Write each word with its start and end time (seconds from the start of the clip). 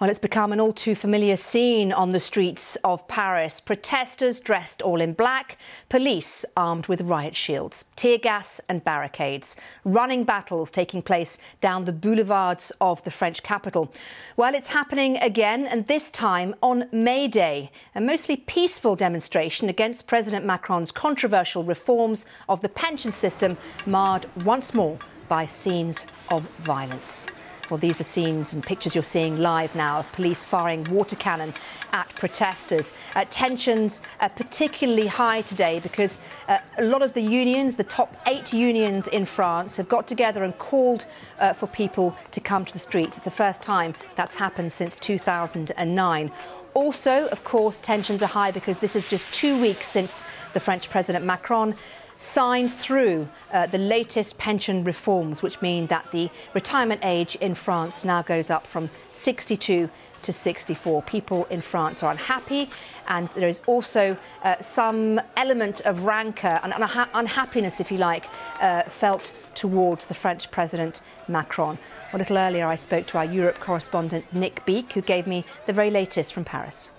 Well, 0.00 0.10
it's 0.10 0.18
become 0.18 0.52
an 0.52 0.58
all 0.58 0.72
too 0.72 0.96
familiar 0.96 1.36
scene 1.36 1.92
on 1.92 2.10
the 2.10 2.18
streets 2.18 2.74
of 2.82 3.06
Paris. 3.06 3.60
Protesters 3.60 4.40
dressed 4.40 4.82
all 4.82 5.00
in 5.00 5.12
black, 5.12 5.56
police 5.88 6.44
armed 6.56 6.88
with 6.88 7.02
riot 7.02 7.36
shields, 7.36 7.84
tear 7.94 8.18
gas 8.18 8.60
and 8.68 8.82
barricades, 8.82 9.54
running 9.84 10.24
battles 10.24 10.72
taking 10.72 11.00
place 11.00 11.38
down 11.60 11.84
the 11.84 11.92
boulevards 11.92 12.72
of 12.80 13.04
the 13.04 13.12
French 13.12 13.44
capital. 13.44 13.94
Well, 14.36 14.56
it's 14.56 14.68
happening 14.68 15.16
again, 15.18 15.64
and 15.64 15.86
this 15.86 16.10
time 16.10 16.56
on 16.60 16.88
May 16.90 17.28
Day, 17.28 17.70
a 17.94 18.00
mostly 18.00 18.36
peaceful 18.36 18.96
demonstration 18.96 19.68
against 19.68 20.08
President 20.08 20.44
Macron's 20.44 20.90
controversial 20.90 21.62
reforms 21.62 22.26
of 22.48 22.62
the 22.62 22.68
pension 22.68 23.12
system, 23.12 23.56
marred 23.86 24.26
once 24.44 24.74
more 24.74 24.98
by 25.28 25.46
scenes 25.46 26.08
of 26.30 26.42
violence. 26.58 27.28
Well, 27.70 27.78
these 27.78 28.00
are 28.00 28.04
scenes 28.04 28.52
and 28.52 28.62
pictures 28.62 28.94
you're 28.94 29.02
seeing 29.02 29.38
live 29.38 29.74
now 29.74 30.00
of 30.00 30.12
police 30.12 30.44
firing 30.44 30.84
water 30.84 31.16
cannon 31.16 31.54
at 31.92 32.08
protesters. 32.10 32.92
Uh, 33.14 33.24
tensions 33.30 34.02
are 34.20 34.28
particularly 34.28 35.06
high 35.06 35.40
today 35.40 35.80
because 35.80 36.18
uh, 36.48 36.58
a 36.76 36.84
lot 36.84 37.00
of 37.00 37.14
the 37.14 37.22
unions, 37.22 37.76
the 37.76 37.84
top 37.84 38.16
eight 38.26 38.52
unions 38.52 39.08
in 39.08 39.24
France, 39.24 39.78
have 39.78 39.88
got 39.88 40.06
together 40.06 40.44
and 40.44 40.58
called 40.58 41.06
uh, 41.38 41.54
for 41.54 41.66
people 41.66 42.14
to 42.32 42.40
come 42.40 42.66
to 42.66 42.72
the 42.72 42.78
streets. 42.78 43.16
It's 43.16 43.24
the 43.24 43.30
first 43.30 43.62
time 43.62 43.94
that's 44.14 44.34
happened 44.34 44.72
since 44.72 44.94
2009. 44.96 46.32
Also, 46.74 47.28
of 47.28 47.44
course, 47.44 47.78
tensions 47.78 48.22
are 48.22 48.26
high 48.26 48.50
because 48.50 48.78
this 48.78 48.94
is 48.94 49.08
just 49.08 49.32
two 49.32 49.58
weeks 49.60 49.88
since 49.88 50.20
the 50.52 50.60
French 50.60 50.90
President 50.90 51.24
Macron 51.24 51.74
signed 52.16 52.72
through 52.72 53.28
uh, 53.52 53.66
the 53.66 53.78
latest 53.78 54.38
pension 54.38 54.84
reforms, 54.84 55.42
which 55.42 55.60
mean 55.60 55.86
that 55.88 56.10
the 56.10 56.30
retirement 56.54 57.00
age 57.04 57.36
in 57.36 57.54
France 57.54 58.04
now 58.04 58.22
goes 58.22 58.50
up 58.50 58.66
from 58.66 58.90
62 59.10 59.88
to 60.22 60.32
64. 60.32 61.02
People 61.02 61.44
in 61.46 61.60
France 61.60 62.02
are 62.02 62.10
unhappy, 62.10 62.68
and 63.08 63.28
there 63.36 63.48
is 63.48 63.60
also 63.66 64.16
uh, 64.42 64.56
some 64.60 65.20
element 65.36 65.80
of 65.82 66.04
rancour 66.04 66.60
and 66.62 66.72
unha 66.72 67.08
unhappiness, 67.14 67.78
if 67.78 67.92
you 67.92 67.98
like, 67.98 68.26
uh, 68.60 68.82
felt 68.84 69.32
towards 69.54 70.06
the 70.06 70.14
French 70.14 70.50
President 70.50 71.02
Macron. 71.28 71.78
A 72.12 72.18
little 72.18 72.38
earlier, 72.38 72.66
I 72.66 72.76
spoke 72.76 73.06
to 73.08 73.18
our 73.18 73.24
Europe 73.24 73.60
correspondent 73.60 74.24
Nick 74.32 74.64
Beake, 74.64 74.92
who 74.94 75.02
gave 75.02 75.26
me 75.26 75.44
the 75.66 75.72
very 75.72 75.90
latest 75.90 76.32
from 76.32 76.44
Paris. 76.44 76.90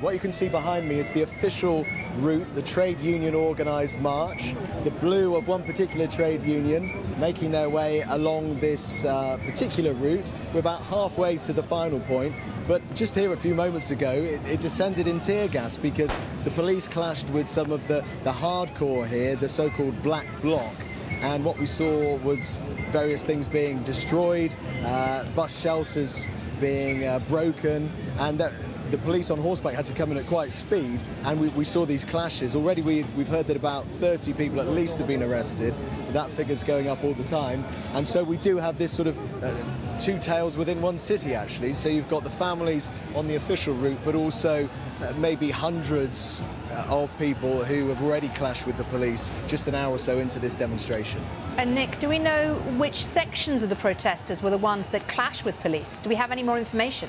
What 0.00 0.12
you 0.12 0.18
can 0.18 0.32
see 0.32 0.48
behind 0.48 0.88
me 0.88 0.98
is 0.98 1.12
the 1.12 1.22
official 1.22 1.86
route, 2.18 2.52
the 2.56 2.62
trade 2.62 2.98
union 2.98 3.32
organised 3.32 4.00
march. 4.00 4.52
The 4.82 4.90
blue 4.90 5.36
of 5.36 5.46
one 5.46 5.62
particular 5.62 6.08
trade 6.08 6.42
union 6.42 6.92
making 7.20 7.52
their 7.52 7.68
way 7.68 8.00
along 8.08 8.58
this 8.58 9.04
uh, 9.04 9.38
particular 9.46 9.94
route. 9.94 10.32
We're 10.52 10.60
about 10.60 10.82
halfway 10.82 11.36
to 11.38 11.52
the 11.52 11.62
final 11.62 12.00
point, 12.00 12.34
but 12.66 12.82
just 12.94 13.14
here 13.14 13.32
a 13.32 13.36
few 13.36 13.54
moments 13.54 13.92
ago, 13.92 14.10
it, 14.10 14.46
it 14.48 14.60
descended 14.60 15.06
in 15.06 15.20
tear 15.20 15.46
gas 15.46 15.76
because 15.76 16.14
the 16.42 16.50
police 16.50 16.88
clashed 16.88 17.30
with 17.30 17.48
some 17.48 17.70
of 17.70 17.86
the, 17.86 18.04
the 18.24 18.32
hardcore 18.32 19.06
here, 19.06 19.36
the 19.36 19.48
so-called 19.48 20.02
black 20.02 20.26
bloc 20.42 20.74
and 21.22 21.44
what 21.44 21.56
we 21.58 21.66
saw 21.66 22.16
was 22.18 22.56
various 22.90 23.22
things 23.22 23.48
being 23.48 23.82
destroyed, 23.84 24.54
uh, 24.84 25.24
bus 25.30 25.58
shelters 25.58 26.26
being 26.60 27.04
uh, 27.04 27.18
broken, 27.20 27.90
and 28.18 28.38
that 28.38 28.52
the 28.90 28.98
police 28.98 29.30
on 29.30 29.38
horseback 29.38 29.74
had 29.74 29.86
to 29.86 29.94
come 29.94 30.12
in 30.12 30.18
at 30.18 30.26
quite 30.26 30.52
speed, 30.52 31.02
and 31.24 31.40
we, 31.40 31.48
we 31.48 31.64
saw 31.64 31.86
these 31.86 32.04
clashes. 32.04 32.54
Already 32.54 32.82
we, 32.82 33.04
we've 33.16 33.28
heard 33.28 33.46
that 33.46 33.56
about 33.56 33.86
30 34.00 34.32
people 34.34 34.60
at 34.60 34.68
least 34.68 34.98
have 34.98 35.08
been 35.08 35.22
arrested. 35.22 35.74
That 36.12 36.30
figure's 36.30 36.62
going 36.62 36.88
up 36.88 37.02
all 37.02 37.14
the 37.14 37.24
time. 37.24 37.64
And 37.94 38.06
so 38.06 38.22
we 38.22 38.36
do 38.36 38.56
have 38.56 38.78
this 38.78 38.92
sort 38.92 39.08
of 39.08 39.42
uh, 39.42 39.52
two 39.98 40.18
tails 40.18 40.56
within 40.56 40.80
one 40.80 40.98
city, 40.98 41.34
actually. 41.34 41.72
So 41.72 41.88
you've 41.88 42.08
got 42.08 42.24
the 42.24 42.30
families 42.30 42.90
on 43.14 43.26
the 43.26 43.36
official 43.36 43.74
route, 43.74 43.98
but 44.04 44.14
also 44.14 44.68
uh, 45.00 45.12
maybe 45.16 45.50
hundreds 45.50 46.42
uh, 46.70 46.86
of 46.88 47.10
people 47.18 47.64
who 47.64 47.88
have 47.88 48.02
already 48.02 48.28
clashed 48.30 48.66
with 48.66 48.76
the 48.76 48.84
police 48.84 49.30
just 49.46 49.66
an 49.68 49.74
hour 49.74 49.94
or 49.94 49.98
so 49.98 50.18
into 50.18 50.38
this 50.38 50.54
demonstration. 50.56 51.20
And 51.56 51.74
Nick, 51.74 51.98
do 51.98 52.08
we 52.08 52.18
know 52.18 52.54
which 52.76 53.04
sections 53.04 53.62
of 53.62 53.70
the 53.70 53.76
protesters 53.76 54.42
were 54.42 54.50
the 54.50 54.58
ones 54.58 54.88
that 54.90 55.06
clashed 55.08 55.44
with 55.44 55.58
police? 55.60 56.00
Do 56.00 56.08
we 56.08 56.16
have 56.16 56.30
any 56.30 56.42
more 56.42 56.58
information? 56.58 57.08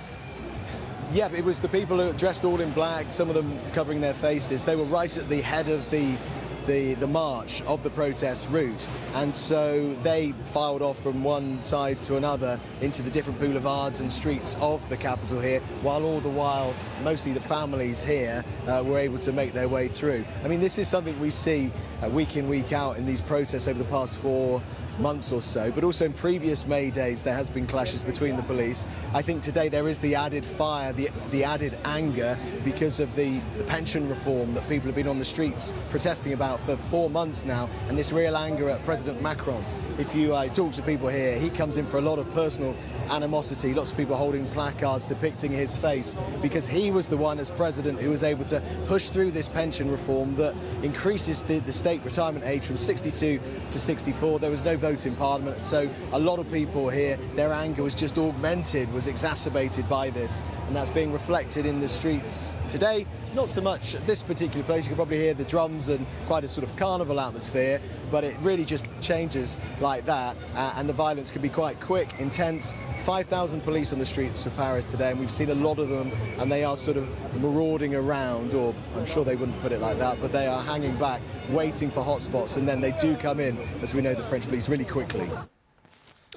Yeah, 1.14 1.32
it 1.32 1.46
was 1.46 1.60
the 1.60 1.70
people 1.70 2.00
who 2.00 2.12
dressed 2.14 2.44
all 2.44 2.60
in 2.60 2.72
black, 2.72 3.14
some 3.14 3.30
of 3.30 3.36
them 3.36 3.60
covering 3.74 4.02
their 4.02 4.14
faces. 4.14 4.64
They 4.64 4.76
were 4.76 4.86
right 4.86 5.16
at 5.16 5.30
the 5.30 5.42
head 5.42 5.70
of 5.70 5.90
the 5.92 6.18
the, 6.66 6.96
the 6.96 7.08
march 7.08 7.62
of 7.64 7.84
the 7.84 7.90
protest 7.90 8.50
route. 8.50 8.88
And 9.14 9.36
so 9.36 9.94
they 10.04 10.34
filed 10.46 10.82
off 10.82 11.02
from 11.02 11.24
one 11.24 11.62
side 11.62 12.02
to 12.04 12.18
another 12.18 12.60
into 12.82 13.02
the 13.02 13.12
different 13.12 13.40
boulevards 13.40 14.00
and 14.00 14.12
streets 14.12 14.58
of 14.60 14.88
the 14.90 14.98
capital 14.98 15.40
here, 15.40 15.60
while 15.82 16.04
all 16.04 16.20
the 16.20 16.30
while, 16.30 16.74
mostly 17.04 17.34
the 17.34 17.42
families 17.42 18.04
here 18.04 18.44
uh, 18.68 18.84
were 18.86 19.00
able 19.00 19.20
to 19.20 19.32
make 19.32 19.54
their 19.54 19.70
way 19.70 19.88
through. 19.88 20.26
I 20.44 20.48
mean, 20.48 20.62
this 20.62 20.78
is 20.78 20.88
something 20.88 21.20
we 21.20 21.30
see 21.30 21.72
uh, 22.04 22.10
week 22.10 22.36
in, 22.36 22.48
week 22.48 22.74
out 22.74 22.98
in 22.98 23.06
these 23.06 23.22
protests 23.22 23.68
over 23.68 23.80
the 23.80 23.86
past 23.86 24.16
four 24.18 24.62
months 25.00 25.32
or 25.32 25.42
so, 25.42 25.72
but 25.72 25.84
also 25.84 26.06
in 26.06 26.14
previous 26.14 26.66
May 26.66 26.90
days 26.92 27.22
there 27.22 27.36
has 27.36 27.50
been 27.50 27.68
clashes 27.68 28.04
between 28.04 28.36
the 28.36 28.44
police. 28.44 28.86
I 29.14 29.22
think 29.22 29.42
today 29.42 29.70
there 29.70 29.88
is 29.88 30.00
the 30.00 30.16
added 30.16 30.46
fire, 30.46 30.94
the, 30.94 31.10
the 31.32 31.44
added 31.44 31.78
anger 31.86 32.38
because 32.64 33.00
of 33.00 33.14
the, 33.16 33.40
the 33.58 33.64
pension 33.66 34.08
reform 34.10 34.54
that 34.54 34.68
people 34.68 34.88
have 34.88 34.96
been 34.96 35.08
on 35.08 35.20
the 35.20 35.26
streets 35.26 35.74
protesting 35.90 36.34
about 36.34 36.60
for 36.62 36.78
four 36.78 37.10
months 37.10 37.46
now, 37.46 37.70
and 37.88 37.98
this 37.98 38.12
real 38.12 38.38
anger 38.38 38.70
at 38.70 38.84
President 38.86 39.22
Macron. 39.22 39.64
If 39.98 40.14
you 40.14 40.36
uh, 40.36 40.48
talk 40.50 40.74
to 40.74 40.82
people 40.82 41.08
here, 41.08 41.40
he 41.40 41.50
comes 41.50 41.78
in 41.78 41.86
for 41.88 41.98
a 41.98 42.02
lot 42.02 42.20
of 42.20 42.32
personal 42.34 42.76
animosity, 43.10 43.74
lots 43.74 43.92
of 43.92 43.98
people 43.98 44.16
holding 44.16 44.48
placards 44.52 45.06
depicting 45.06 45.52
his 45.52 45.76
face, 45.76 46.16
because 46.42 46.68
he 46.68 46.92
was 46.92 47.08
the 47.08 47.18
one 47.18 47.40
as 47.40 47.50
president 47.50 48.02
who 48.02 48.10
was 48.10 48.24
able 48.24 48.46
to 48.46 48.62
push 48.88 49.10
through 49.10 49.32
this 49.32 49.48
pension 49.48 49.92
reform 49.92 50.36
that 50.36 50.56
increases 50.84 51.42
the, 51.44 51.60
the 51.60 51.72
state 51.72 52.04
retirement 52.04 52.46
age 52.46 52.66
from 52.66 52.78
62 52.78 53.40
to 53.72 53.80
64. 53.80 54.40
There 54.40 54.52
was 54.52 54.64
no 54.64 54.78
vote 54.78 55.06
in 55.06 55.16
Parliament. 55.16 55.64
So 55.64 55.90
a 56.12 56.20
lot 56.20 56.40
of 56.40 56.52
people 56.52 56.90
here, 56.90 57.18
their 57.36 57.52
anger 57.52 57.84
was 57.84 57.96
just 57.96 58.18
augmented, 58.18 58.92
was 58.94 59.08
exacerbated 59.08 59.88
by 59.90 60.10
this. 60.10 60.40
And 60.68 60.76
that's 60.76 60.92
being 60.92 61.12
reflected 61.12 61.66
in 61.66 61.80
the 61.80 61.88
streets 61.88 62.58
today. 62.70 63.06
Not 63.36 63.52
so 63.52 63.60
much 63.60 63.96
at 63.96 64.08
this 64.08 64.24
particular 64.24 64.66
place. 64.66 64.86
You 64.86 64.92
can 64.92 64.96
probably 64.96 65.18
hear 65.18 65.34
the 65.34 65.44
drums 65.44 65.90
and 65.90 66.08
quite 66.26 66.46
a 66.46 66.48
sort 66.48 66.66
of 66.66 66.74
carnival 66.78 67.20
atmosphere, 67.20 67.82
but 68.10 68.24
it 68.24 68.34
really 68.40 68.64
just 68.64 68.88
changes 69.02 69.58
like 69.82 70.06
that. 70.06 70.38
Uh, 70.56 70.74
and 70.78 70.88
the 70.88 70.94
violence 70.94 71.32
can 71.32 71.42
be 71.42 71.50
quite 71.50 71.78
quick, 71.82 72.18
intense. 72.18 72.74
5,000 73.04 73.60
police 73.60 73.92
on 73.92 74.00
the 74.00 74.06
streets 74.06 74.46
of 74.46 74.56
Paris 74.56 74.86
today, 74.86 75.12
and 75.12 75.20
we've 75.20 75.30
seen 75.30 75.50
a 75.50 75.56
lot 75.56 75.80
of 75.80 75.90
them, 75.90 76.14
and 76.40 76.50
they 76.50 76.64
are 76.64 76.78
sort 76.78 76.96
of 76.96 77.10
marauding 77.42 77.94
around, 77.94 78.54
or 78.54 78.74
I'm 78.96 79.06
sure 79.06 79.26
they 79.26 79.36
wouldn't 79.36 79.60
put 79.60 79.74
it 79.74 79.82
like 79.82 80.00
that, 80.00 80.22
but 80.22 80.32
they 80.32 80.48
are 80.48 80.62
hanging 80.62 80.96
back, 80.98 81.22
waiting 81.50 81.92
for 81.92 82.06
hotspots, 82.06 82.56
and 82.56 82.66
then 82.66 82.80
they 82.80 82.94
do 82.94 83.18
come 83.18 83.42
in, 83.42 83.58
as 83.82 83.94
we 83.94 84.00
know 84.02 84.14
the 84.14 84.24
French 84.24 84.46
police, 84.46 84.70
really 84.70 84.86
quickly. 84.86 85.30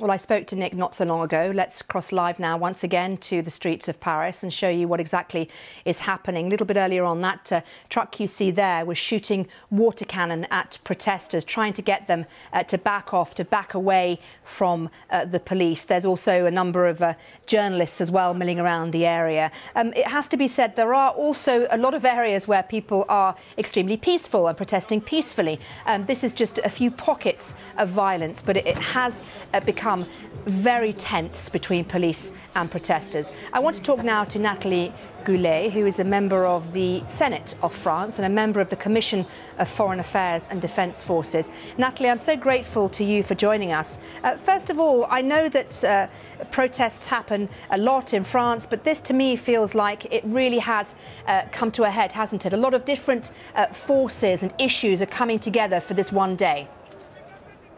Well, 0.01 0.13
I 0.13 0.17
spoke 0.17 0.47
to 0.49 0.55
Nick 0.57 0.75
not 0.75 0.95
so 0.95 1.05
long 1.05 1.23
ago. 1.23 1.51
Let's 1.53 1.83
cross 1.83 2.13
live 2.13 2.39
now 2.39 2.57
once 2.57 2.85
again 2.85 3.17
to 3.17 3.43
the 3.43 3.51
streets 3.51 3.89
of 3.89 3.99
Paris 3.99 4.45
and 4.45 4.55
show 4.55 4.69
you 4.69 4.87
what 4.87 5.01
exactly 5.01 5.51
is 5.85 5.99
happening. 5.99 6.47
A 6.47 6.49
little 6.51 6.67
bit 6.67 6.77
earlier 6.77 7.03
on, 7.03 7.19
that 7.19 7.51
uh, 7.51 7.61
truck 7.89 8.21
you 8.21 8.29
see 8.29 8.53
there 8.53 8.85
was 8.85 8.97
shooting 8.97 9.49
water 9.73 10.05
cannon 10.05 10.47
at 10.53 10.79
protesters, 10.85 11.45
trying 11.45 11.73
to 11.73 11.83
get 11.83 12.07
them 12.07 12.27
uh, 12.53 12.63
to 12.63 12.79
back 12.79 13.13
off, 13.13 13.35
to 13.35 13.45
back 13.45 13.75
away 13.75 14.21
from 14.45 14.89
uh, 15.11 15.25
the 15.25 15.41
police. 15.41 15.83
There's 15.83 16.05
also 16.05 16.47
a 16.47 16.51
number 16.51 16.87
of 16.87 17.03
uh, 17.03 17.15
journalists 17.47 18.01
as 18.01 18.09
well 18.09 18.35
milling 18.35 18.61
around 18.61 18.93
the 18.93 19.05
area. 19.05 19.51
Um, 19.75 19.93
it 19.95 20.07
has 20.07 20.29
to 20.29 20.37
be 20.37 20.47
said 20.47 20.77
there 20.77 20.95
are 20.95 21.11
also 21.11 21.67
a 21.73 21.77
lot 21.77 21.95
of 21.95 22.05
areas 22.05 22.47
where 22.47 22.63
people 22.63 23.05
are 23.09 23.35
extremely 23.57 23.97
peaceful 23.97 24.47
and 24.47 24.57
protesting 24.57 25.01
peacefully. 25.01 25.59
Um, 25.87 26.07
this 26.07 26.23
is 26.23 26.33
just 26.33 26.59
a 26.59 26.71
few 26.71 26.93
pockets 26.93 27.57
of 27.79 27.89
violence, 27.89 28.41
but 28.41 28.57
it, 28.57 28.65
it 28.65 28.79
has 28.79 29.41
uh, 29.53 29.59
become 29.59 29.88
become 29.88 30.04
very 30.44 30.93
tense 30.93 31.49
between 31.49 31.82
police 31.82 32.37
and 32.56 32.70
protesters. 32.70 33.32
I 33.55 33.61
want 33.61 33.75
to 33.76 33.82
talk 33.82 34.05
now 34.05 34.23
to 34.25 34.38
Nathalie 34.38 34.93
Goulet, 35.25 35.73
who 35.73 35.87
is 35.87 35.99
a 35.99 36.05
member 36.05 36.44
of 36.44 36.73
the 36.73 37.02
Senate 37.06 37.55
of 37.62 37.75
France 37.75 38.19
and 38.19 38.26
a 38.26 38.29
member 38.29 38.61
of 38.61 38.69
the 38.69 38.76
Commission 38.76 39.25
of 39.58 39.67
Foreign 39.67 39.99
Affairs 39.99 40.46
and 40.50 40.61
Defence 40.61 41.02
Forces. 41.02 41.50
Nathalie, 41.79 42.11
I'm 42.11 42.19
so 42.19 42.37
grateful 42.37 42.90
to 42.90 43.02
you 43.02 43.23
for 43.23 43.35
joining 43.35 43.73
us. 43.73 43.99
Uh, 44.23 44.37
first 44.37 44.69
of 44.69 44.79
all, 44.79 45.06
I 45.08 45.23
know 45.23 45.49
that 45.49 45.85
uh, 45.85 46.08
protests 46.50 47.06
happen 47.06 47.49
a 47.70 47.79
lot 47.79 48.12
in 48.12 48.25
France, 48.25 48.67
but 48.67 48.84
this 48.84 49.00
to 49.00 49.14
me 49.14 49.37
feels 49.37 49.75
like 49.75 50.05
it 50.12 50.23
really 50.26 50.58
has 50.58 50.96
uh, 51.26 51.44
come 51.50 51.70
to 51.73 51.84
a 51.84 51.91
head, 51.91 52.12
hasn't 52.12 52.44
it? 52.44 52.52
A 52.52 52.58
lot 52.58 52.75
of 52.75 52.84
different 52.84 53.32
uh, 53.55 53.67
forces 53.69 54.43
and 54.43 54.52
issues 54.58 55.00
are 55.00 55.06
coming 55.06 55.38
together 55.38 55.81
for 55.81 55.94
this 55.94 56.12
one 56.12 56.37
day. 56.37 56.69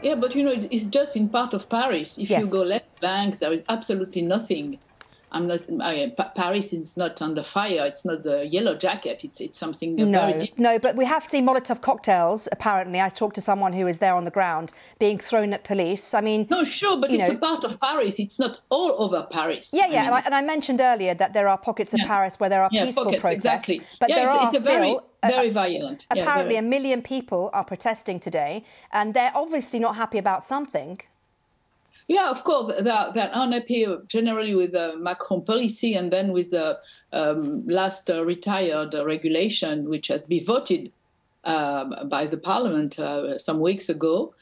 Yeah, 0.02 0.14
but 0.14 0.35
you 0.35 0.43
know, 0.43 0.55
it's 0.70 0.87
just 0.87 1.17
in 1.17 1.29
part 1.29 1.52
of 1.52 1.69
Paris. 1.69 2.19
If 2.19 2.31
yes. 2.31 2.44
you 2.44 2.50
go 2.50 2.62
left 2.62 3.00
bank, 3.00 3.38
there 3.38 3.52
is 3.52 3.62
absolutely 3.69 4.23
nothing. 4.23 4.79
I'm 5.32 5.46
not. 5.46 5.60
I, 5.80 6.12
Paris 6.34 6.72
is 6.72 6.96
not 6.96 7.22
under 7.22 7.42
fire. 7.42 7.86
It's 7.86 8.04
not 8.04 8.22
the 8.22 8.46
yellow 8.46 8.74
jacket. 8.74 9.24
It's 9.24 9.40
it's 9.40 9.58
something 9.58 9.94
no, 9.96 10.10
very 10.10 10.32
different. 10.32 10.58
No, 10.58 10.78
but 10.78 10.96
we 10.96 11.04
have 11.04 11.24
seen 11.24 11.46
Molotov 11.46 11.80
cocktails. 11.80 12.48
Apparently, 12.50 13.00
I 13.00 13.08
talked 13.08 13.36
to 13.36 13.40
someone 13.40 13.72
who 13.72 13.84
was 13.84 13.98
there 13.98 14.14
on 14.14 14.24
the 14.24 14.30
ground 14.30 14.72
being 14.98 15.18
thrown 15.18 15.52
at 15.52 15.62
police. 15.62 16.14
I 16.14 16.20
mean, 16.20 16.48
no, 16.50 16.64
sure, 16.64 17.00
but 17.00 17.10
it's 17.10 17.28
know, 17.28 17.36
a 17.36 17.38
part 17.38 17.64
of 17.64 17.80
Paris. 17.80 18.18
It's 18.18 18.40
not 18.40 18.60
all 18.70 18.94
over 18.98 19.26
Paris. 19.30 19.70
Yeah, 19.72 19.86
yeah, 19.86 19.86
I 19.86 19.90
mean, 19.90 20.06
and, 20.06 20.14
I, 20.14 20.20
and, 20.26 20.34
I, 20.34 20.42
mentioned 20.42 20.80
earlier 20.80 21.14
that 21.14 21.32
there 21.32 21.48
are 21.48 21.58
pockets 21.58 21.94
of 21.94 22.00
yeah. 22.00 22.08
Paris 22.08 22.40
where 22.40 22.50
there 22.50 22.62
are 22.62 22.70
yeah, 22.72 22.86
peaceful 22.86 23.04
pockets, 23.04 23.22
protests, 23.22 23.44
exactly. 23.44 23.82
but 24.00 24.08
yeah, 24.08 24.16
there 24.16 24.26
it's, 24.26 24.36
are 24.36 24.54
it's 24.54 24.64
still. 24.64 25.04
Very, 25.22 25.32
very 25.34 25.50
violent. 25.50 26.06
Apparently, 26.10 26.54
very. 26.54 26.66
a 26.66 26.68
million 26.68 27.02
people 27.02 27.50
are 27.52 27.64
protesting 27.64 28.18
today, 28.18 28.64
and 28.90 29.14
they're 29.14 29.32
obviously 29.34 29.78
not 29.78 29.94
happy 29.96 30.18
about 30.18 30.44
something. 30.44 30.98
Yeah, 32.10 32.28
of 32.28 32.42
course, 32.42 32.74
they're, 32.82 33.12
they're 33.14 33.30
unhappy 33.32 33.86
generally 34.08 34.52
with 34.52 34.72
the 34.72 34.96
Macron 34.98 35.44
policy 35.44 35.94
and 35.94 36.12
then 36.12 36.32
with 36.32 36.50
the 36.50 36.76
um, 37.12 37.64
last 37.68 38.10
uh, 38.10 38.24
retired 38.24 38.94
regulation, 38.94 39.88
which 39.88 40.08
has 40.08 40.24
been 40.24 40.44
voted 40.44 40.90
um, 41.44 41.94
by 42.08 42.26
the 42.26 42.36
parliament 42.36 42.98
uh, 42.98 43.38
some 43.38 43.60
weeks 43.60 43.88
ago. 43.88 44.34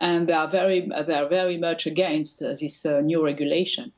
And 0.00 0.28
they 0.28 0.32
are 0.32 0.46
very, 0.46 0.88
they 1.08 1.14
are 1.14 1.28
very 1.28 1.58
much 1.58 1.86
against 1.86 2.40
uh, 2.40 2.50
this 2.50 2.84
new 2.84 3.24
regulation. 3.24 3.90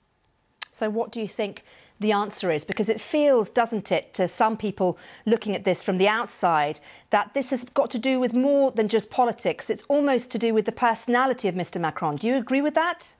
So, 0.70 0.88
what 0.88 1.12
do 1.12 1.20
you 1.20 1.28
think 1.28 1.62
the 2.00 2.12
answer 2.12 2.50
is? 2.50 2.64
Because 2.64 2.88
it 2.88 3.00
feels, 3.00 3.50
doesn't 3.50 3.92
it, 3.92 4.14
to 4.14 4.26
some 4.26 4.56
people 4.56 4.98
looking 5.26 5.54
at 5.54 5.64
this 5.64 5.82
from 5.82 5.98
the 5.98 6.08
outside, 6.08 6.80
that 7.10 7.34
this 7.34 7.50
has 7.50 7.64
got 7.64 7.90
to 7.90 7.98
do 7.98 8.18
with 8.18 8.34
more 8.34 8.70
than 8.72 8.88
just 8.88 9.10
politics. 9.10 9.70
It's 9.70 9.84
almost 9.88 10.30
to 10.32 10.38
do 10.38 10.54
with 10.54 10.64
the 10.64 10.72
personality 10.72 11.46
of 11.46 11.54
Mr. 11.54 11.80
Macron. 11.80 12.16
Do 12.16 12.26
you 12.26 12.36
agree 12.36 12.62
with 12.62 12.74
that? 12.74 13.14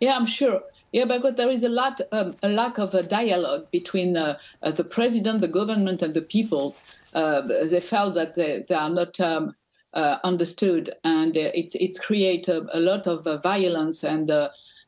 Yeah, 0.00 0.16
I'm 0.16 0.26
sure. 0.26 0.62
Yeah, 0.92 1.04
because 1.04 1.36
there 1.36 1.50
is 1.50 1.62
a 1.62 1.68
lot, 1.68 2.00
um, 2.12 2.36
a 2.42 2.48
lack 2.48 2.78
of 2.78 2.94
a 2.94 3.02
dialogue 3.02 3.70
between 3.70 4.16
uh, 4.16 4.38
uh, 4.62 4.70
the 4.70 4.84
president, 4.84 5.40
the 5.40 5.48
government, 5.48 6.00
and 6.02 6.14
the 6.14 6.22
people. 6.22 6.76
Uh, 7.12 7.40
they 7.42 7.80
felt 7.80 8.14
that 8.14 8.34
they, 8.34 8.64
they 8.68 8.74
are 8.74 8.90
not 8.90 9.18
um, 9.20 9.54
uh, 9.94 10.18
understood, 10.24 10.90
and 11.04 11.36
uh, 11.36 11.50
it's 11.54 11.74
it's 11.76 11.98
create 11.98 12.48
a, 12.48 12.66
a 12.76 12.80
lot 12.80 13.06
of 13.06 13.26
uh, 13.26 13.38
violence 13.38 14.04
and 14.04 14.30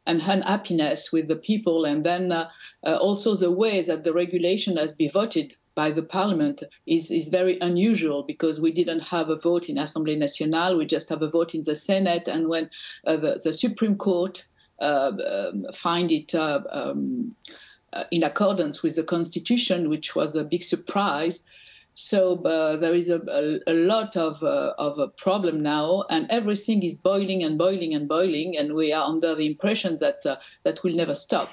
and 0.09 0.21
unhappiness 0.27 1.13
with 1.13 1.29
the 1.29 1.37
people, 1.37 1.85
and 1.85 2.05
then 2.05 2.25
also 2.85 3.37
the 3.37 3.53
way 3.53 3.83
that 3.83 4.03
the 4.03 4.13
regulation 4.13 4.77
has 4.77 4.93
been 4.93 5.11
voted 5.11 5.55
by 5.77 5.93
the 5.93 6.03
parliament 6.03 6.65
is, 6.87 7.11
is 7.13 7.29
very 7.29 7.57
unusual 7.61 8.25
because 8.25 8.59
we 8.59 8.73
didn't 8.73 9.05
have 9.15 9.29
a 9.31 9.37
vote 9.37 9.69
in 9.69 9.77
Assemblée 9.77 10.19
Nationale, 10.19 10.77
we 10.77 10.85
just 10.85 11.09
have 11.09 11.23
a 11.23 11.31
vote 11.31 11.55
in 11.55 11.63
the 11.63 11.77
Senate, 11.77 12.27
and 12.27 12.49
when 12.49 12.69
the, 13.05 13.41
the 13.45 13.53
Supreme 13.53 13.97
Court 13.97 14.45
uh, 14.81 15.13
um, 15.27 15.67
find 15.75 16.13
it 16.13 16.35
uh, 16.37 16.61
um, 16.71 17.35
uh, 17.93 18.05
in 18.13 18.23
accordance 18.23 18.81
with 18.81 18.95
the 18.95 19.03
constitution, 19.03 19.89
which 19.89 20.15
was 20.15 20.37
a 20.37 20.45
big 20.45 20.63
surprise. 20.63 21.43
So 22.01 22.41
uh, 22.45 22.77
there 22.77 22.95
is 22.95 23.09
a, 23.09 23.21
a, 23.27 23.73
a 23.73 23.75
lot 23.75 24.17
of, 24.17 24.41
uh, 24.41 24.73
of 24.79 25.01
a 25.01 25.09
problem 25.09 25.61
now, 25.65 26.05
and 26.11 26.31
everything 26.31 26.85
is 26.85 26.97
boiling 26.97 27.43
and 27.43 27.59
boiling 27.59 27.93
and 27.93 28.07
boiling, 28.07 28.57
and 28.57 28.75
we 28.75 28.93
are 28.93 29.05
under 29.05 29.35
the 29.35 29.47
impression 29.47 29.99
that 29.99 30.25
uh, 30.25 30.37
that 30.63 30.85
will 30.85 30.95
never 30.95 31.17
stop. 31.17 31.51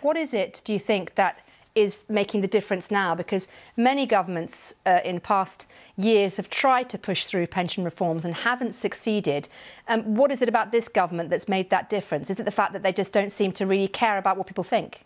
What 0.00 0.16
is 0.16 0.32
it, 0.32 0.62
do 0.64 0.72
you 0.72 0.78
think, 0.78 1.16
that 1.16 1.46
is 1.74 2.02
making 2.08 2.40
the 2.40 2.48
difference 2.48 2.90
now? 2.90 3.14
Because 3.14 3.46
many 3.76 4.06
governments 4.06 4.76
uh, 4.86 5.00
in 5.04 5.20
past 5.20 5.66
years 5.98 6.38
have 6.38 6.48
tried 6.48 6.88
to 6.88 6.96
push 6.96 7.26
through 7.26 7.46
pension 7.48 7.84
reforms 7.84 8.24
and 8.24 8.34
haven't 8.34 8.74
succeeded. 8.74 9.50
Um, 9.86 10.14
what 10.14 10.32
is 10.32 10.40
it 10.40 10.48
about 10.48 10.72
this 10.72 10.88
government 10.88 11.28
that's 11.28 11.46
made 11.46 11.68
that 11.68 11.90
difference? 11.90 12.30
Is 12.30 12.40
it 12.40 12.44
the 12.44 12.50
fact 12.50 12.72
that 12.72 12.82
they 12.82 12.92
just 12.92 13.12
don't 13.12 13.32
seem 13.32 13.52
to 13.52 13.66
really 13.66 13.88
care 13.88 14.16
about 14.16 14.38
what 14.38 14.46
people 14.46 14.64
think? 14.64 15.04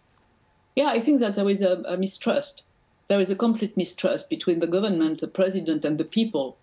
Yeah, 0.76 0.86
I 0.86 1.00
think 1.00 1.18
that 1.18 1.34
there 1.34 1.50
is 1.50 1.62
a, 1.62 1.82
a 1.84 1.96
mistrust. 1.96 2.64
There 3.12 3.20
is 3.20 3.28
a 3.28 3.36
complete 3.36 3.76
mistrust 3.76 4.30
between 4.30 4.60
the 4.60 4.66
government, 4.66 5.20
the 5.20 5.28
president, 5.28 5.84
and 5.84 5.98
the 5.98 6.04
people. 6.06 6.56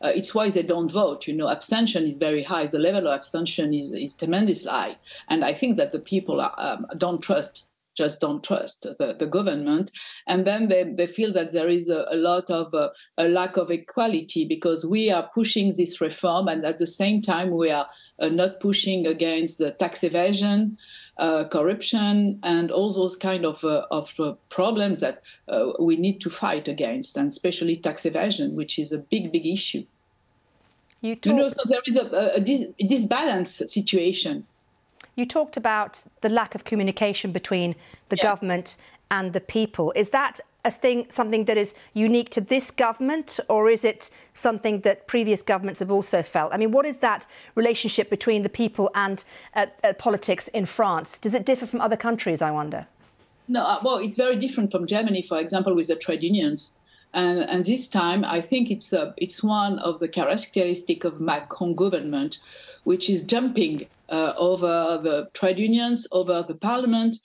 Uh, 0.00 0.12
it's 0.14 0.36
why 0.36 0.50
they 0.50 0.62
don't 0.62 0.88
vote. 0.88 1.26
You 1.26 1.34
know, 1.34 1.48
abstention 1.48 2.04
is 2.06 2.16
very 2.16 2.44
high. 2.44 2.66
The 2.66 2.78
level 2.78 3.08
of 3.08 3.14
abstention 3.16 3.74
is, 3.74 3.90
is 3.90 4.14
tremendously 4.14 4.70
high, 4.70 4.98
and 5.28 5.44
I 5.44 5.52
think 5.52 5.76
that 5.78 5.90
the 5.90 5.98
people 5.98 6.40
are, 6.40 6.54
um, 6.58 6.86
don't 6.96 7.20
trust 7.20 7.70
just 7.96 8.20
don't 8.20 8.44
trust 8.44 8.82
the, 8.82 9.16
the 9.18 9.26
government. 9.26 9.90
And 10.26 10.46
then 10.46 10.68
they, 10.68 10.84
they 10.84 11.06
feel 11.06 11.32
that 11.32 11.52
there 11.52 11.68
is 11.68 11.88
a, 11.88 12.06
a 12.10 12.16
lot 12.16 12.50
of 12.50 12.72
uh, 12.74 12.90
a 13.16 13.26
lack 13.26 13.56
of 13.56 13.70
equality 13.70 14.44
because 14.44 14.84
we 14.84 15.10
are 15.10 15.30
pushing 15.34 15.74
this 15.74 16.00
reform, 16.00 16.46
and 16.46 16.64
at 16.64 16.78
the 16.78 16.86
same 16.86 17.20
time, 17.20 17.50
we 17.50 17.70
are 17.70 17.88
uh, 18.20 18.28
not 18.28 18.60
pushing 18.60 19.06
against 19.06 19.58
the 19.58 19.72
tax 19.72 20.04
evasion. 20.04 20.78
Uh, 21.18 21.44
corruption 21.48 22.38
and 22.42 22.70
all 22.70 22.92
those 22.92 23.16
kind 23.16 23.46
of 23.46 23.64
uh, 23.64 23.86
of 23.90 24.12
uh, 24.20 24.34
problems 24.50 25.00
that 25.00 25.22
uh, 25.48 25.72
we 25.80 25.96
need 25.96 26.20
to 26.20 26.28
fight 26.28 26.68
against, 26.68 27.16
and 27.16 27.28
especially 27.28 27.74
tax 27.74 28.04
evasion, 28.04 28.54
which 28.54 28.78
is 28.78 28.92
a 28.92 28.98
big, 28.98 29.32
big 29.32 29.46
issue. 29.46 29.82
You, 31.00 31.14
talked... 31.14 31.26
you 31.26 31.32
know, 31.32 31.48
so 31.48 31.62
there 31.70 31.80
is 31.86 31.96
a, 31.96 32.04
a, 32.04 32.34
a 32.34 32.40
dis- 32.40 32.68
disbalanced 32.78 33.70
situation 33.70 34.44
you 35.16 35.26
talked 35.26 35.56
about 35.56 36.02
the 36.20 36.28
lack 36.28 36.54
of 36.54 36.64
communication 36.64 37.32
between 37.32 37.74
the 38.10 38.16
yeah. 38.16 38.22
government 38.22 38.76
and 39.10 39.32
the 39.32 39.40
people. 39.40 39.92
Is 39.96 40.10
that 40.10 40.40
a 40.66 40.70
thing, 40.70 41.06
something 41.08 41.44
that 41.46 41.56
is 41.56 41.74
unique 41.94 42.30
to 42.30 42.40
this 42.40 42.70
government, 42.70 43.38
or 43.48 43.70
is 43.70 43.84
it 43.84 44.10
something 44.34 44.80
that 44.80 45.06
previous 45.06 45.40
governments 45.40 45.80
have 45.80 45.92
also 45.92 46.22
felt? 46.22 46.52
I 46.52 46.56
mean, 46.58 46.72
what 46.72 46.84
is 46.84 46.96
that 46.98 47.26
relationship 47.54 48.10
between 48.10 48.42
the 48.42 48.48
people 48.48 48.90
and 48.94 49.24
uh, 49.54 49.66
uh, 49.84 49.92
politics 49.94 50.48
in 50.48 50.66
France? 50.66 51.18
Does 51.18 51.34
it 51.34 51.46
differ 51.46 51.66
from 51.66 51.80
other 51.80 51.96
countries, 51.96 52.42
I 52.42 52.50
wonder? 52.50 52.86
No, 53.48 53.62
uh, 53.62 53.78
well, 53.84 53.98
it's 53.98 54.16
very 54.16 54.36
different 54.36 54.72
from 54.72 54.86
Germany, 54.86 55.22
for 55.22 55.38
example, 55.38 55.72
with 55.74 55.86
the 55.86 55.96
trade 55.96 56.22
unions. 56.22 56.72
And, 57.14 57.38
and 57.38 57.64
this 57.64 57.86
time, 57.86 58.24
I 58.24 58.40
think 58.40 58.70
it's, 58.70 58.92
uh, 58.92 59.12
it's 59.16 59.42
one 59.42 59.78
of 59.78 60.00
the 60.00 60.08
characteristics 60.08 61.04
of 61.06 61.20
Macron 61.20 61.74
government, 61.74 62.40
which 62.84 63.08
is 63.08 63.22
jumping 63.22 63.86
uh, 64.08 64.32
over 64.36 65.00
the 65.02 65.28
trade 65.32 65.58
unions, 65.58 66.08
over 66.10 66.44
the 66.46 66.54
parliament. 66.54 67.16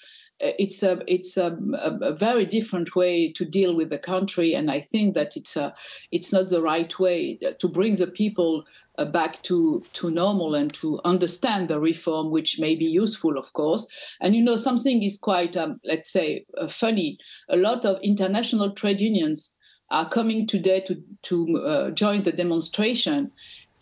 Uh, 0.42 0.52
it's 0.58 0.82
a 0.84 1.02
it's 1.08 1.38
a, 1.38 1.58
a, 1.74 2.14
very 2.14 2.46
different 2.46 2.96
way 2.96 3.32
to 3.32 3.46
deal 3.46 3.76
with 3.76 3.90
the 3.90 3.98
country, 3.98 4.54
and 4.54 4.72
I 4.72 4.80
think 4.80 5.14
that 5.14 5.38
it's 5.38 5.56
a, 5.56 5.74
it's 6.12 6.34
not 6.34 6.50
the 6.50 6.62
right 6.62 6.98
way 7.00 7.38
to 7.60 7.68
bring 7.68 7.96
the 7.96 8.08
people 8.08 8.66
uh, 8.98 9.06
back 9.06 9.42
to 9.44 9.84
to 9.94 10.10
normal 10.10 10.56
and 10.56 10.74
to 10.76 11.00
understand 11.06 11.68
the 11.68 11.80
reform, 11.80 12.32
which 12.32 12.60
may 12.60 12.76
be 12.76 12.86
useful, 12.86 13.38
of 13.38 13.54
course. 13.54 13.88
And 14.20 14.36
you 14.36 14.42
know, 14.42 14.56
something 14.56 15.04
is 15.04 15.18
quite 15.18 15.56
um, 15.56 15.80
let's 15.84 16.12
say 16.12 16.46
uh, 16.58 16.68
funny. 16.68 17.18
A 17.50 17.58
lot 17.58 17.86
of 17.86 18.02
international 18.02 18.72
trade 18.72 19.02
unions 19.02 19.56
are 19.92 20.10
coming 20.10 20.48
today 20.48 20.80
to 20.82 21.04
to 21.24 21.58
uh, 21.58 21.92
join 21.92 22.24
the 22.24 22.32
demonstration, 22.32 23.32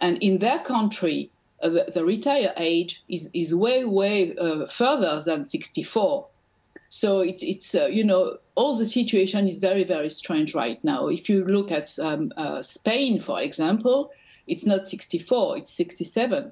and 0.02 0.18
in 0.22 0.40
their 0.40 0.60
country 0.60 1.32
uh, 1.62 1.70
the, 1.70 1.86
the, 1.94 2.06
retire 2.06 2.54
age 2.58 3.04
is, 3.10 3.30
is 3.34 3.54
way, 3.54 3.84
way 3.84 4.34
uh, 4.38 4.66
further 4.66 5.22
than 5.26 5.46
64. 5.46 6.26
So 6.90 7.19
it's, 7.22 7.44
it's 7.44 7.76
uh, 7.76 7.86
you 7.86 8.04
know, 8.04 8.38
all 8.56 8.76
the 8.76 8.86
situation 8.86 9.48
is 9.48 9.60
very, 9.60 9.84
very 9.84 10.10
strange 10.10 10.56
right 10.56 10.84
now. 10.84 11.08
If 11.08 11.30
you 11.30 11.46
look 11.46 11.72
at 11.72 11.98
um, 12.00 12.34
uh, 12.36 12.62
Spain, 12.62 13.19
for 13.19 13.40
example, 13.40 14.12
it's 14.48 14.66
not 14.66 14.88
64, 14.88 15.60
it's 15.60 15.72
67. 15.72 16.52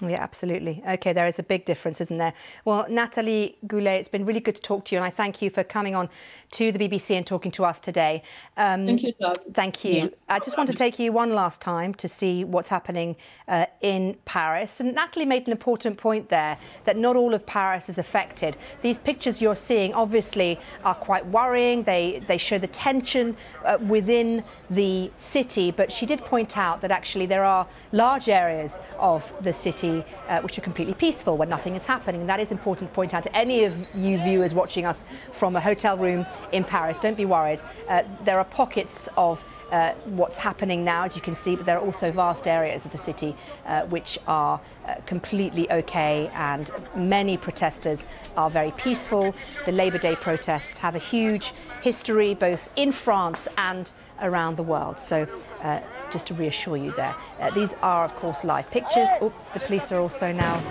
Yeah, 0.00 0.22
absolutely. 0.22 0.80
Okay, 0.88 1.12
there 1.12 1.26
is 1.26 1.40
a 1.40 1.42
big 1.42 1.64
difference, 1.64 2.00
isn't 2.00 2.18
there? 2.18 2.32
Well, 2.64 2.86
Nathalie 2.88 3.58
Goulet, 3.66 3.98
it's 3.98 4.08
been 4.08 4.24
really 4.24 4.38
good 4.38 4.54
to 4.54 4.62
talk 4.62 4.84
to 4.86 4.94
you, 4.94 4.98
and 4.98 5.04
I 5.04 5.10
thank 5.10 5.42
you 5.42 5.50
for 5.50 5.64
coming 5.64 5.96
on 5.96 6.08
to 6.52 6.70
the 6.70 6.78
BBC 6.78 7.16
and 7.16 7.26
talking 7.26 7.50
to 7.52 7.64
us 7.64 7.80
today. 7.80 8.22
Um, 8.56 8.86
thank 8.86 9.02
you, 9.02 9.12
Doug. 9.20 9.38
Thank 9.52 9.84
you. 9.84 9.94
Yeah. 9.94 10.08
I 10.28 10.38
just 10.38 10.56
want 10.56 10.70
to 10.70 10.76
take 10.76 11.00
you 11.00 11.10
one 11.10 11.30
last 11.34 11.60
time 11.60 11.94
to 11.94 12.06
see 12.06 12.44
what's 12.44 12.68
happening 12.68 13.16
uh, 13.48 13.66
in 13.80 14.16
Paris. 14.24 14.78
And 14.78 14.94
Nathalie 14.94 15.26
made 15.26 15.48
an 15.48 15.52
important 15.52 15.98
point 15.98 16.28
there 16.28 16.56
that 16.84 16.96
not 16.96 17.16
all 17.16 17.34
of 17.34 17.44
Paris 17.44 17.88
is 17.88 17.98
affected. 17.98 18.56
These 18.82 18.98
pictures 18.98 19.42
you're 19.42 19.56
seeing 19.56 19.92
obviously 19.94 20.60
are 20.84 20.94
quite 20.94 21.26
worrying. 21.26 21.82
They 21.82 22.22
they 22.28 22.38
show 22.38 22.58
the 22.58 22.68
tension 22.68 23.36
uh, 23.64 23.78
within 23.88 24.44
the 24.70 25.10
city, 25.16 25.72
but 25.72 25.90
she 25.90 26.06
did 26.06 26.20
point 26.20 26.56
out 26.56 26.80
that 26.82 26.92
actually 26.92 27.26
there 27.26 27.44
are 27.44 27.66
large 27.90 28.28
areas 28.28 28.78
of 28.98 29.32
the 29.42 29.52
city 29.52 29.87
uh, 29.96 30.40
which 30.44 30.58
are 30.58 30.62
completely 30.62 30.94
peaceful 30.94 31.36
when 31.36 31.48
nothing 31.48 31.74
is 31.74 31.86
happening. 31.86 32.20
And 32.20 32.30
that 32.30 32.40
is 32.40 32.52
important 32.52 32.90
to 32.90 32.94
point 32.94 33.14
out 33.14 33.22
to 33.24 33.36
any 33.36 33.64
of 33.64 33.72
you 33.94 34.18
viewers 34.18 34.54
watching 34.54 34.84
us 34.86 35.04
from 35.32 35.56
a 35.56 35.60
hotel 35.60 35.96
room 35.96 36.26
in 36.52 36.64
Paris. 36.64 36.98
Don't 36.98 37.16
be 37.16 37.24
worried. 37.24 37.60
Uh, 37.88 38.02
there 38.24 38.38
are 38.38 38.44
pockets 38.44 39.08
of 39.16 39.44
uh, 39.70 39.92
what's 40.20 40.38
happening 40.38 40.84
now, 40.84 41.04
as 41.04 41.14
you 41.16 41.22
can 41.22 41.34
see, 41.34 41.56
but 41.56 41.66
there 41.66 41.78
are 41.78 41.84
also 41.84 42.10
vast 42.10 42.46
areas 42.46 42.84
of 42.84 42.90
the 42.92 42.98
city 42.98 43.34
uh, 43.66 43.82
which 43.86 44.18
are 44.26 44.60
completely 45.06 45.70
okay, 45.70 46.30
and 46.34 46.70
many 46.94 47.36
protesters 47.36 48.06
are 48.36 48.50
very 48.50 48.72
peaceful. 48.72 49.34
The 49.66 49.72
Labour 49.72 49.98
Day 49.98 50.16
protests 50.16 50.78
have 50.78 50.94
a 50.94 50.98
huge 50.98 51.52
history 51.82 52.34
both 52.34 52.70
in 52.76 52.92
France 52.92 53.48
and 53.56 53.92
around 54.20 54.56
the 54.56 54.62
world. 54.62 54.98
So 54.98 55.26
uh, 55.62 55.80
just 56.10 56.26
to 56.28 56.34
reassure 56.34 56.76
you 56.76 56.92
there. 56.92 57.14
Uh, 57.40 57.50
these 57.50 57.74
are, 57.82 58.04
of 58.04 58.14
course, 58.16 58.44
live 58.44 58.70
pictures. 58.70 59.08
Oh, 59.20 59.32
the 59.52 59.60
police 59.60 59.92
are 59.92 60.00
also 60.00 60.32
now 60.32 60.62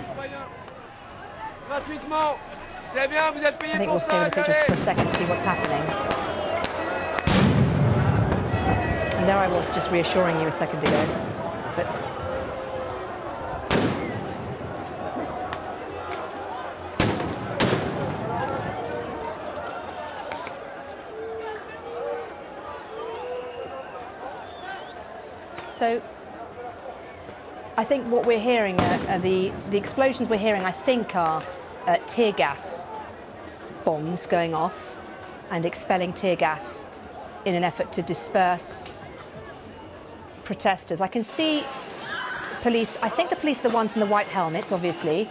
I 3.74 3.78
think 3.78 3.90
we'll 3.90 4.00
stay 4.00 4.18
with 4.18 4.30
the 4.30 4.36
pictures 4.36 4.60
for 4.66 4.72
a 4.72 4.76
second, 4.76 5.10
see 5.12 5.24
what's 5.26 5.42
happening. 5.42 5.82
And 9.18 9.28
there 9.28 9.36
I 9.36 9.48
was 9.48 9.66
just 9.66 9.90
reassuring 9.90 10.40
you 10.40 10.46
a 10.46 10.52
second 10.52 10.78
ago. 10.78 11.06
But 11.76 12.07
So 25.78 26.02
I 27.76 27.84
think 27.84 28.08
what 28.08 28.26
we're 28.26 28.40
hearing, 28.40 28.80
are, 28.80 29.10
are 29.10 29.18
the, 29.20 29.52
the 29.70 29.76
explosions 29.76 30.28
we're 30.28 30.36
hearing, 30.36 30.64
I 30.64 30.72
think, 30.72 31.14
are 31.14 31.40
uh, 31.86 31.98
tear 32.04 32.32
gas 32.32 32.84
bombs 33.84 34.26
going 34.26 34.54
off 34.54 34.96
and 35.52 35.64
expelling 35.64 36.12
tear 36.12 36.34
gas 36.34 36.84
in 37.44 37.54
an 37.54 37.62
effort 37.62 37.92
to 37.92 38.02
disperse 38.02 38.92
protesters. 40.42 41.00
I 41.00 41.06
can 41.06 41.22
see 41.22 41.62
police, 42.62 42.98
I 43.00 43.08
think 43.08 43.30
the 43.30 43.36
police 43.36 43.60
are 43.60 43.68
the 43.68 43.70
ones 43.70 43.94
in 43.94 44.00
the 44.00 44.06
white 44.06 44.26
helmets, 44.26 44.72
obviously. 44.72 45.28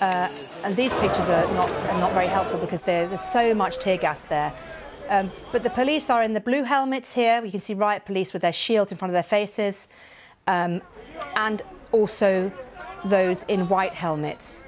Uh, 0.00 0.28
and 0.62 0.76
these 0.76 0.94
pictures 0.94 1.28
are 1.28 1.52
not, 1.54 1.68
are 1.68 1.98
not 1.98 2.12
very 2.12 2.28
helpful 2.28 2.60
because 2.60 2.82
there's 2.82 3.20
so 3.20 3.54
much 3.54 3.78
tear 3.78 3.96
gas 3.96 4.22
there. 4.22 4.54
Um, 5.10 5.32
but 5.50 5.64
the 5.64 5.70
police 5.70 6.08
are 6.08 6.22
in 6.22 6.32
the 6.32 6.40
blue 6.40 6.62
helmets 6.62 7.12
here. 7.12 7.42
We 7.42 7.50
can 7.50 7.60
see 7.60 7.74
riot 7.74 8.06
police 8.06 8.32
with 8.32 8.42
their 8.42 8.52
shields 8.52 8.92
in 8.92 8.98
front 8.98 9.10
of 9.10 9.14
their 9.14 9.24
faces. 9.24 9.88
Um, 10.46 10.80
and 11.34 11.62
also 11.92 12.52
those 13.04 13.42
in 13.44 13.68
white 13.68 13.92
helmets. 13.92 14.66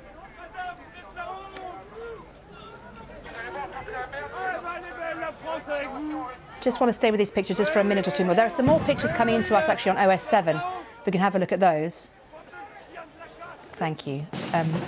Just 6.60 6.80
want 6.80 6.88
to 6.88 6.92
stay 6.92 7.10
with 7.10 7.18
these 7.18 7.30
pictures 7.30 7.56
just 7.56 7.72
for 7.72 7.80
a 7.80 7.84
minute 7.84 8.06
or 8.06 8.10
two 8.10 8.24
more. 8.24 8.34
There 8.34 8.46
are 8.46 8.50
some 8.50 8.66
more 8.66 8.80
pictures 8.80 9.12
coming 9.12 9.34
into 9.34 9.56
us 9.56 9.68
actually 9.68 9.90
on 9.90 9.96
OS7. 9.96 10.62
If 11.00 11.06
we 11.06 11.12
can 11.12 11.20
have 11.20 11.34
a 11.34 11.38
look 11.38 11.52
at 11.52 11.60
those. 11.60 12.10
Thank 13.72 14.06
you. 14.06 14.26
Um, 14.52 14.80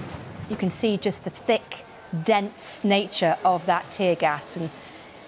you 0.49 0.56
can 0.56 0.70
see 0.70 0.96
just 0.96 1.25
the 1.25 1.30
thick, 1.30 1.84
dense 2.23 2.84
nature 2.84 3.37
of 3.44 3.66
that 3.66 3.90
tear 3.90 4.14
gas. 4.14 4.56
And 4.56 4.70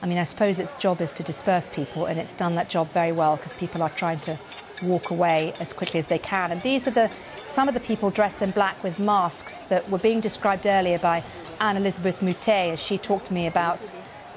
I 0.03 0.07
mean, 0.07 0.19
I 0.19 0.25
suppose 0.25 0.59
its 0.59 0.75
job 0.75 1.01
is 1.01 1.13
to 1.15 1.23
disperse 1.23 1.69
people, 1.69 2.07
and 2.07 2.19
it's 2.19 2.35
done 2.35 2.55
that 2.57 2.69
job 2.69 2.91
very 2.91 3.13
well 3.13 3.37
because 3.37 3.55
people 3.55 3.83
are 3.83 3.91
trying 3.91 4.21
to 4.21 4.39
walk 4.83 5.11
away 5.11 5.55
as 5.59 5.73
quickly 5.73 5.99
as 5.99 6.07
they 6.09 6.19
can. 6.19 6.53
And 6.53 6.63
these 6.63 6.87
are 6.87 6.91
the 6.91 7.11
some 7.49 7.69
of 7.69 7.75
the 7.75 7.81
people 7.81 8.11
dressed 8.11 8.43
in 8.43 8.51
black 8.51 8.83
with 8.83 8.99
masks 8.99 9.63
that 9.65 9.89
were 9.89 9.99
being 9.99 10.21
described 10.21 10.67
earlier 10.67 10.99
by 10.99 11.23
Anne-Elisabeth 11.61 12.21
Moutet 12.21 12.73
as 12.73 12.83
she 12.83 12.99
talked 12.99 13.27
to 13.27 13.33
me 13.33 13.47
about 13.47 13.93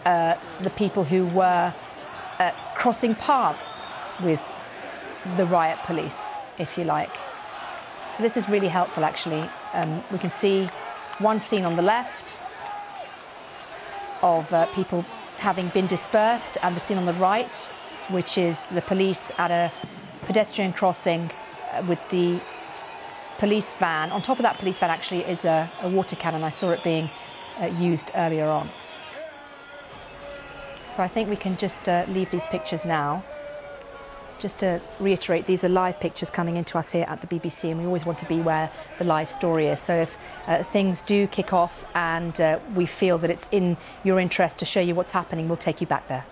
uh, 0.06 0.36
the 0.62 0.70
people 0.72 1.04
who 1.04 1.26
were 1.28 1.74
uh, 2.38 2.52
crossing 2.76 3.16
paths 3.16 3.82
with 4.24 4.52
the 5.38 5.46
riot 5.48 5.80
police, 5.86 6.38
if 6.60 6.78
you 6.78 6.84
like. 6.84 7.16
So 8.14 8.24
this 8.24 8.38
is 8.38 8.48
really 8.48 8.68
helpful, 8.68 9.04
actually. 9.04 9.50
Um, 9.74 10.04
we 10.12 10.20
can 10.20 10.32
see 10.32 10.70
one 11.18 11.42
scene 11.42 11.66
on 11.66 11.76
the 11.76 11.82
left 11.82 12.38
of 14.22 14.52
uh, 14.54 14.66
people 14.68 15.04
having 15.40 15.70
been 15.70 15.88
dispersed, 15.88 16.58
and 16.62 16.76
the 16.76 16.80
scene 16.80 16.98
on 16.98 17.06
the 17.06 17.14
right, 17.14 17.56
which 18.10 18.38
is 18.38 18.68
the 18.68 18.82
police 18.82 19.32
at 19.38 19.52
a 19.52 19.72
pedestrian 20.26 20.74
crossing 20.74 21.32
uh, 21.72 21.84
with 21.88 22.00
the 22.10 22.42
police 23.38 23.74
van. 23.74 24.12
On 24.12 24.22
top 24.22 24.38
of 24.40 24.44
that 24.44 24.58
police 24.58 24.80
van, 24.80 24.90
actually, 24.90 25.24
is 25.26 25.46
a, 25.46 25.72
a 25.82 25.90
water 25.90 26.16
cannon. 26.16 26.44
I 26.44 26.50
saw 26.52 26.72
it 26.72 26.84
being 26.84 27.10
uh, 27.60 27.66
used 27.66 28.12
earlier 28.16 28.48
on. 28.48 28.70
So 30.88 31.04
I 31.04 31.08
think 31.08 31.30
we 31.30 31.36
can 31.36 31.56
just 31.58 31.88
uh, 31.88 32.06
leave 32.10 32.30
these 32.32 32.46
pictures 32.48 32.86
now. 32.86 33.24
Just 34.40 34.60
to 34.60 34.80
reiterate, 35.02 35.46
these 35.46 35.66
are 35.66 35.70
live 35.70 36.00
pictures 36.00 36.30
coming 36.30 36.56
into 36.56 36.78
us 36.78 36.92
here 36.92 37.06
at 37.10 37.20
the 37.22 37.28
BBC, 37.28 37.72
and 37.72 37.80
we 37.80 37.86
always 37.86 38.06
want 38.06 38.18
to 38.20 38.26
be 38.26 38.40
where 38.40 38.72
the 38.98 39.04
live 39.04 39.30
story 39.30 39.68
is. 39.68 39.82
So 39.82 39.96
if 39.96 40.18
uh, 40.48 40.64
things 40.64 41.02
do 41.02 41.28
kick 41.28 41.52
off 41.52 41.84
and 41.94 42.40
uh, 42.40 42.60
we 42.74 42.86
feel 42.86 43.18
that 43.18 43.30
it's 43.30 43.50
in 43.52 43.76
your 44.06 44.18
interest 44.18 44.58
to 44.60 44.66
show 44.66 44.80
you 44.80 44.96
what's 44.96 45.12
happening, 45.12 45.50
we'll 45.50 45.58
take 45.58 45.82
you 45.82 45.88
back 45.88 46.08
there. 46.08 46.26